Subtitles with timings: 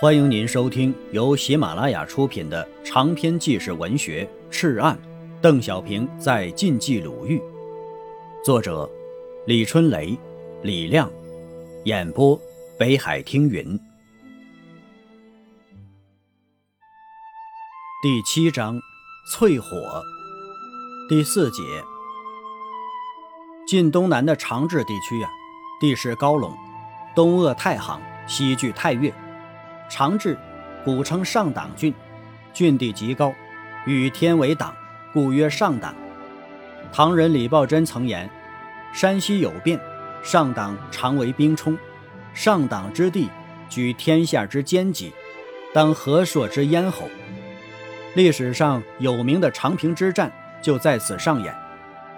[0.00, 4.96] 欢迎您收听由喜马拉雅出品的长篇纪实文学《赤案》，
[5.40, 7.42] 邓小平在晋冀鲁豫，
[8.44, 8.88] 作者
[9.44, 10.16] 李春雷、
[10.62, 11.10] 李亮，
[11.84, 12.40] 演播
[12.78, 13.76] 北海听云。
[18.00, 18.80] 第七章，
[19.34, 20.00] 淬火。
[21.08, 21.60] 第四节，
[23.66, 25.28] 晋东南的长治地区呀，
[25.80, 26.56] 地势高隆，
[27.16, 29.12] 东扼太行，西距太岳。
[29.88, 30.36] 长治，
[30.84, 31.94] 古称上党郡，
[32.52, 33.32] 郡地极高，
[33.86, 34.74] 与天为党，
[35.12, 35.94] 故曰上党。
[36.92, 38.28] 唐人李抱真曾言
[38.92, 39.80] ：“山西有变，
[40.22, 41.76] 上党常为兵冲。
[42.34, 43.28] 上党之地，
[43.68, 45.12] 居天下之间极，
[45.72, 47.08] 当河朔之咽喉。”
[48.14, 51.54] 历史上有名的长平之战就在此上演，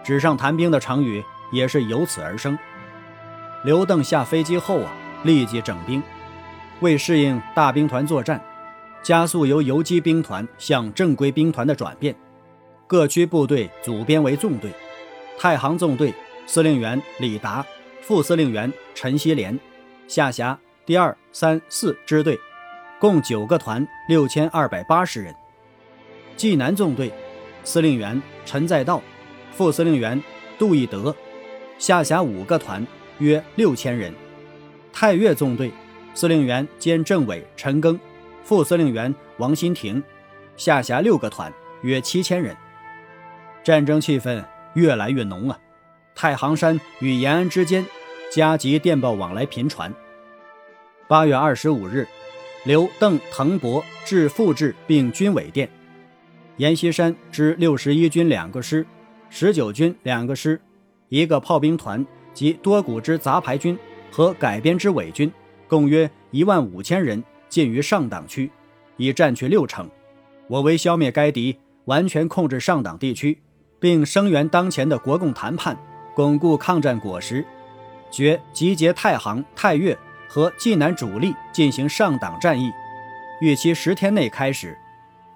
[0.02, 2.58] 纸上谈兵的成语也是由此而生。
[3.64, 4.92] 刘邓下飞机后啊，
[5.24, 6.02] 立即整兵。
[6.80, 8.42] 为适应大兵团作战，
[9.02, 12.14] 加速由游击兵团向正规兵团的转变，
[12.86, 14.70] 各区部队组编为纵队。
[15.38, 16.12] 太行纵队
[16.46, 17.64] 司令员李达，
[18.00, 19.58] 副司令员陈锡联，
[20.08, 22.38] 下辖第二、三、四支队，
[22.98, 25.34] 共九个团，六千二百八十人。
[26.36, 27.12] 济南纵队
[27.62, 29.02] 司令员陈再道，
[29.52, 30.22] 副司令员
[30.58, 31.14] 杜义德，
[31.78, 32.86] 下辖五个团，
[33.18, 34.14] 约六千人。
[34.92, 35.70] 太岳纵队。
[36.14, 37.98] 司令员兼政委陈赓，
[38.42, 40.02] 副司令员王新亭，
[40.56, 42.56] 下辖六个团，约七千人。
[43.62, 44.44] 战争气氛
[44.74, 45.58] 越来越浓啊！
[46.14, 47.86] 太行山与延安之间，
[48.30, 49.92] 加急电报往来频传。
[51.06, 52.06] 八月二十五日，
[52.64, 55.68] 刘邓滕伯致副治并军委电：
[56.56, 58.84] 阎锡山之六十一军两个师、
[59.28, 60.60] 十九军两个师、
[61.08, 63.78] 一个炮兵团及多股之杂牌军
[64.10, 65.30] 和改编之伪军。
[65.70, 68.50] 共约一万五千人进于上党区，
[68.96, 69.88] 已占据六成。
[70.48, 73.40] 我为消灭该敌，完全控制上党地区，
[73.78, 75.78] 并声援当前的国共谈判，
[76.16, 77.46] 巩固抗战果实，
[78.10, 79.96] 决集结太行、太岳
[80.28, 82.72] 和济南主力进行上党战役，
[83.40, 84.76] 预期十天内开始。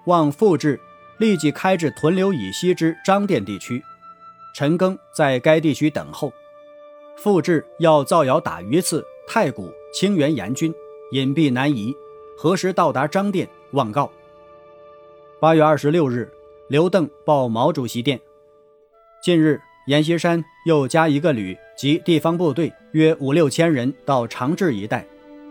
[0.07, 0.81] 望复制，
[1.19, 3.81] 立即开至屯留以西之张店地区。
[4.53, 6.33] 陈赓在该地区等候。
[7.17, 9.05] 复制要造谣打鱼刺。
[9.27, 10.75] 太谷、清源严军
[11.13, 11.95] 隐蔽南移，
[12.37, 13.49] 何时到达张店？
[13.71, 14.11] 望告。
[15.39, 16.29] 八月二十六日，
[16.69, 18.21] 刘邓报毛主席电：
[19.23, 25.07] 近日，阎锡山又加一个旅及地方部队约五六千人到长治一带，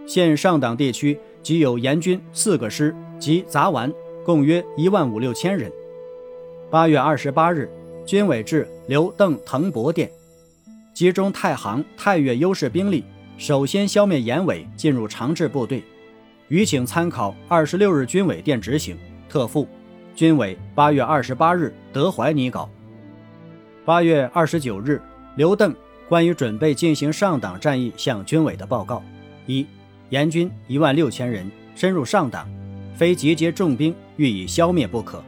[0.05, 3.89] 现上党地区即有阎军四个师及杂丸，
[4.25, 5.71] 共约一万五六千人。
[6.69, 7.71] 八月二十八日，
[8.05, 10.11] 军委至刘邓滕伯电：
[10.93, 13.05] 集中太行、太岳优势兵力。
[13.37, 15.83] 首先消灭严伟，进入长治部队。
[16.49, 18.97] 余请参考二十六日军委电执行。
[19.27, 19.67] 特附。
[20.15, 22.69] 军委八月二十八日德怀拟稿。
[23.83, 25.01] 八月二十九日，
[25.35, 25.75] 刘邓
[26.07, 29.01] 关于准备进行上党战役向军委的报告：
[29.47, 29.65] 一、
[30.09, 32.47] 严军一万六千人深入上党，
[32.95, 35.23] 非集结重兵予以消灭不可。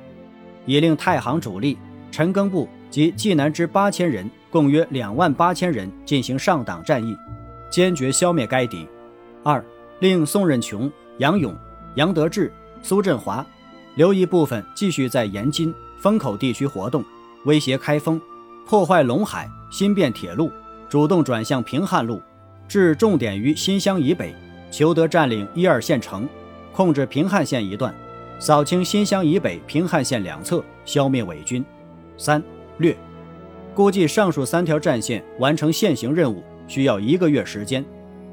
[0.68, 1.80] 已令太行主力
[2.12, 7.16] 陈赓部及济南之八千人，共约两万八千人进行上党战役。
[7.76, 8.88] 坚决消灭该敌。
[9.44, 9.62] 二，
[10.00, 11.54] 令宋任穷、杨勇、
[11.96, 12.50] 杨得志、
[12.82, 13.46] 苏振华
[13.96, 17.04] 留一部分继续在延津、封口地区活动，
[17.44, 18.22] 威胁开封，
[18.66, 20.50] 破坏陇海、新汴铁路，
[20.88, 22.22] 主动转向平汉路，
[22.66, 24.34] 置重点于新乡以北，
[24.72, 26.26] 求得占领一二线城，
[26.72, 27.94] 控制平汉线一段，
[28.40, 31.62] 扫清新乡以北平汉线两侧，消灭伪军。
[32.16, 32.42] 三，
[32.78, 32.96] 略。
[33.74, 36.42] 估计上述三条战线完成现行任务。
[36.68, 37.84] 需要一个月时间，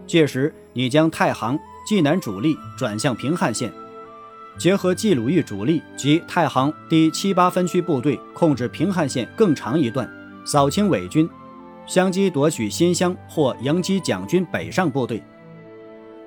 [0.06, 3.72] 届时你将太行、济南主力转向平汉线，
[4.58, 10.10] 结合冀鲁豫主力及太行第七八分区部队，控制平汉线更长一段，
[10.44, 11.28] 扫清伪军，
[11.86, 15.22] 相机夺取新乡或迎击蒋军北上部队。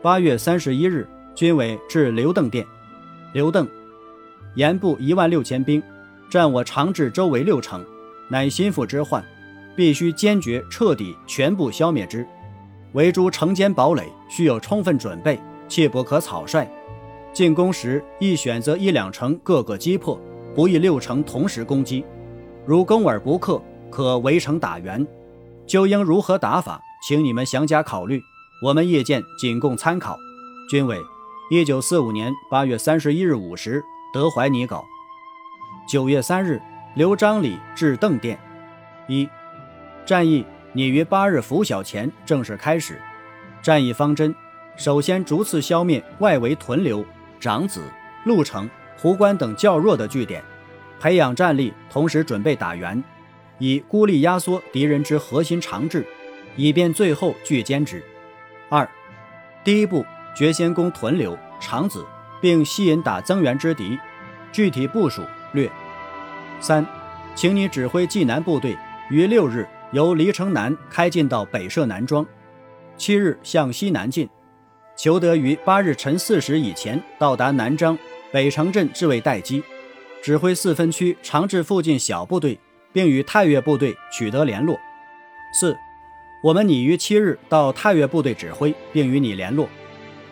[0.01, 2.65] 八月三十一日，军委致刘邓电：
[3.33, 3.67] 刘邓，
[4.55, 5.81] 严部一万六千兵，
[6.29, 7.83] 占我长治周围六成，
[8.29, 9.23] 乃心腹之患。
[9.75, 12.25] 必须坚决彻底全部消灭之，
[12.93, 16.67] 围诸城坚堡垒，需有充分准备，切不可草率。
[17.33, 20.17] 进攻时宜选择一两城各个击破，
[20.55, 22.05] 不宜六城同时攻击。
[22.65, 23.61] 如攻而不克，
[23.91, 25.05] 可围城打援。
[25.67, 28.21] 究应如何打法，请你们详加考虑。
[28.63, 30.17] 我们意见仅供参考。
[30.69, 30.97] 军委，
[31.51, 33.83] 一九四五年八月三十一日午时，
[34.13, 34.85] 德怀拟稿。
[35.87, 36.61] 九月三日，
[36.95, 38.39] 刘张礼致邓电：
[39.07, 39.27] 一。
[40.05, 43.01] 战役拟于八日拂晓前正式开始。
[43.61, 44.33] 战役方针：
[44.75, 47.03] 首先逐次消灭外围屯留、
[47.39, 47.81] 长子、
[48.23, 50.43] 鹿城、壶关等较弱的据点，
[50.99, 53.03] 培养战力，同时准备打援，
[53.57, 56.05] 以孤立压缩敌人之核心长治，
[56.55, 58.03] 以便最后拒歼之。
[58.69, 58.87] 二，
[59.63, 60.05] 第一步
[60.35, 62.05] 决先攻屯留、长子，
[62.39, 63.97] 并吸引打增援之敌。
[64.51, 65.69] 具体部署略。
[66.61, 66.85] 三，
[67.35, 68.77] 请你指挥济南部队
[69.09, 72.25] 于六日由黎城南开进到北社南庄，
[72.97, 74.29] 七日向西南进，
[74.97, 77.97] 求得于八日晨四时以前到达南漳
[78.29, 79.63] 北城镇置为待机。
[80.21, 82.59] 指挥四分区长治附近小部队，
[82.91, 84.77] 并与太岳部队取得联络。
[85.53, 85.73] 四，
[86.43, 89.69] 我们拟于七日到太岳部队指挥，并与你联络，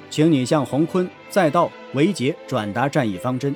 [0.10, 3.56] 请你向洪坤再到维杰转达战役方针。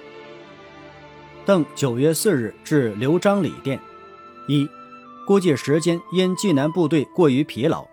[1.45, 3.77] 邓九月四日至刘章礼电：
[4.47, 4.65] 一、
[5.27, 7.85] 估计时间因济南部队过于疲劳，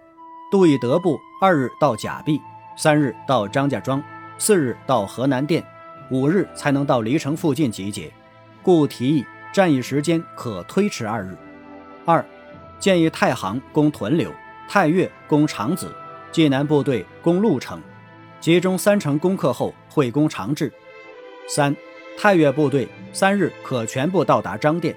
[0.52, 2.40] 杜以德部二日到甲壁，
[2.76, 4.00] 三日到张家庄，
[4.38, 5.66] 四日到河南店，
[6.12, 8.08] 五日才能到黎城附近集结，
[8.62, 11.36] 故提议战役时间可推迟二日。
[12.04, 12.24] 二、
[12.78, 14.30] 建议太行攻屯留，
[14.68, 15.92] 太岳攻长子，
[16.30, 17.82] 济南部队攻鹿城，
[18.40, 20.72] 集中三城攻克后会攻长治。
[21.48, 21.74] 三。
[22.16, 24.94] 太岳部队三日可全部到达张店。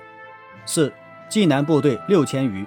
[0.67, 0.93] 四，
[1.29, 2.65] 济南部队六千余，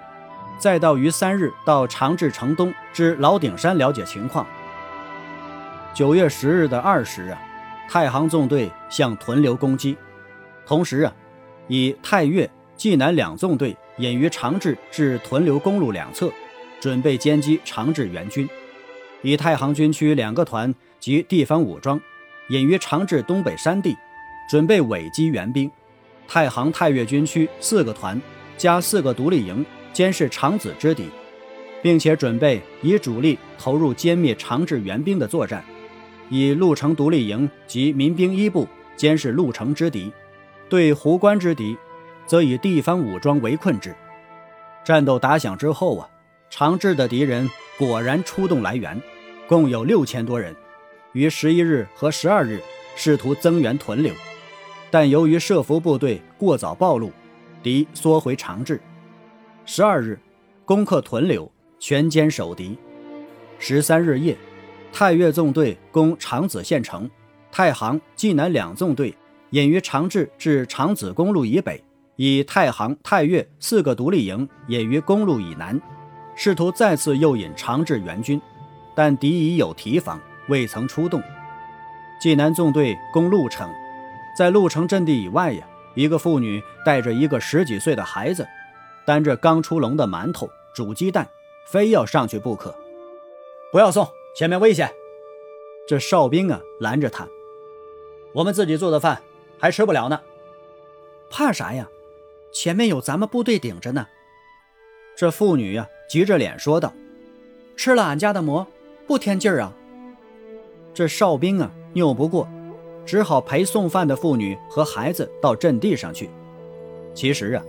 [0.58, 4.46] 再到于三日到长治城东之老顶山了解情况。
[5.94, 7.38] 九月十日的二时啊，
[7.88, 9.96] 太行纵队向屯留攻击，
[10.66, 11.12] 同时啊，
[11.68, 16.30] 以太岳、济南两纵队引于长治至屯留公路两侧，
[16.80, 18.48] 准备歼击长治援军。
[19.22, 22.00] 以太行军区两个团及地方武装
[22.48, 23.96] 引于长治东北山地。
[24.48, 25.70] 准备尾击援兵，
[26.26, 28.20] 太行太岳军区四个团
[28.60, 31.08] 加四个独立营监视长子之敌，
[31.80, 35.64] 并且准备以主力投入歼灭长治援兵的作战，
[36.28, 40.12] 以鹿城独立营及民兵一部监视鹿城之敌，
[40.68, 41.74] 对壶关之敌，
[42.26, 43.96] 则以地方武装围困之。
[44.84, 46.06] 战斗打响之后啊，
[46.50, 47.48] 长治的敌人
[47.78, 49.00] 果然出动来援，
[49.48, 50.54] 共有六千多人，
[51.14, 52.60] 于十一日和十二日
[52.94, 54.12] 试图增援屯留。
[54.90, 57.10] 但由于设伏部队过早暴露，
[57.62, 58.80] 敌缩回长治。
[59.64, 60.18] 十二日，
[60.64, 62.76] 攻克屯留，全歼守敌。
[63.58, 64.36] 十三日夜，
[64.92, 67.08] 太岳纵队攻长子县城，
[67.52, 69.14] 太行、济南两纵队
[69.50, 71.82] 引于长治至长子公路以北，
[72.16, 75.80] 以太行、太岳四个独立营引于公路以南，
[76.34, 78.40] 试图再次诱引长治援军，
[78.94, 81.22] 但敌已有提防，未曾出动。
[82.20, 83.70] 济南纵队攻鹿城。
[84.38, 88.46] 在鹿城阵地以外呀，一个妇女带着一个十几岁的孩子，
[89.04, 91.28] 担着刚出笼的馒头、煮鸡蛋，
[91.66, 92.74] 非要上去不可。
[93.72, 94.92] 不要送，前面危险！
[95.88, 97.26] 这哨兵啊拦着他。
[98.32, 99.22] 我们自己做的饭
[99.58, 100.20] 还吃不了呢，
[101.28, 101.88] 怕啥呀？
[102.52, 104.06] 前面有咱们部队顶着呢。
[105.16, 106.92] 这妇女呀急着脸说道
[107.76, 108.66] ：“吃了俺家的馍，
[109.06, 109.72] 不添劲儿啊。”
[110.94, 112.48] 这哨兵啊拗不过。
[113.10, 116.30] 只好陪送饭的妇女和孩子到阵地上去。
[117.12, 117.62] 其实啊，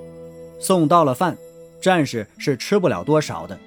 [0.60, 1.36] 送到了饭，
[1.82, 3.58] 战士是吃不了多少的。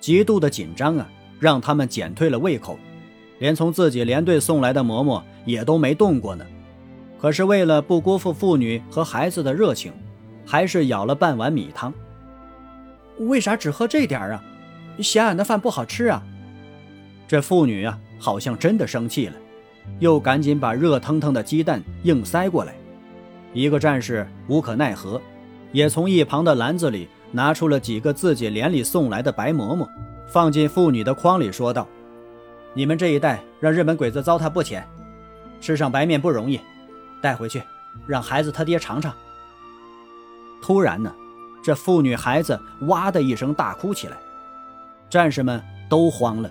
[0.00, 1.06] 极度的紧张啊，
[1.38, 2.78] 让他们减退了胃口，
[3.40, 6.46] 连从自己连队送来的馍馍也都没动过呢。
[7.20, 9.92] 可是为了不辜负妇女和孩子的热情，
[10.46, 11.92] 还是舀了半碗米汤。
[13.18, 14.42] 为啥只喝这点儿啊？
[15.00, 16.22] 嫌俺的饭不好吃啊？
[17.28, 19.34] 这妇女啊，好像真的生气了。
[19.98, 22.74] 又赶紧把热腾腾的鸡蛋硬塞过来，
[23.52, 25.20] 一个战士无可奈何，
[25.72, 29.88] 也从一旁的篮子里拿出了几个自己连里送来的白馍馍，
[30.26, 31.86] 放进妇女的筐里，说道
[32.74, 34.86] ：“你们这一代让日本鬼子糟蹋不浅，
[35.60, 36.60] 吃上白面不容易，
[37.20, 37.62] 带回去
[38.06, 39.14] 让孩子他爹尝尝。”
[40.62, 41.12] 突然呢，
[41.62, 44.16] 这妇女孩子哇的一声大哭起来，
[45.10, 46.50] 战士们都慌了，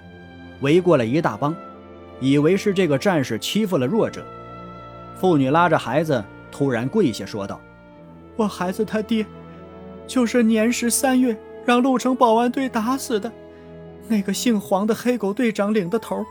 [0.61, 1.55] 围过来一大帮。
[2.21, 4.23] 以为是这个战士欺负了弱者，
[5.19, 7.59] 妇女拉着孩子突然跪下说道
[8.37, 9.25] ：“我孩子他爹，
[10.05, 11.35] 就是年时三月
[11.65, 13.31] 让鹿城保安队打死的，
[14.07, 16.23] 那个姓黄的黑狗队长领的头。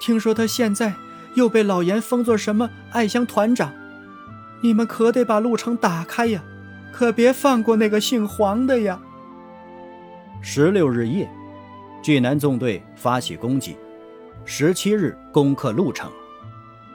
[0.00, 0.94] 听说他现在
[1.34, 3.72] 又被老严封作什么爱乡团长，
[4.62, 6.42] 你们可得把鹿城打开呀，
[6.92, 9.00] 可别放过那个姓黄的呀。”
[10.40, 11.28] 十六日夜，
[12.00, 13.76] 济南纵队发起攻击。
[14.44, 16.10] 十七日攻克潞城，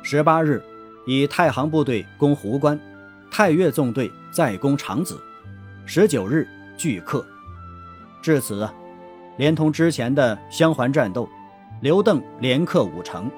[0.03, 0.61] 十八日
[1.05, 2.79] 以太行部队攻壶关，
[3.31, 5.17] 太岳纵队再攻长子，
[5.85, 7.25] 十九日拒克。
[8.21, 8.67] 至此，
[9.37, 11.27] 连同之前的相环战斗，
[11.81, 13.31] 刘邓连克五城，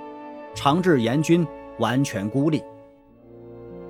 [0.55, 1.45] 长治阎军
[1.77, 2.63] 完全孤立。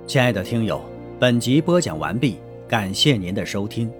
[0.06, 0.84] 亲爱的听友，
[1.18, 3.90] 本集播讲完毕，感谢您的收听。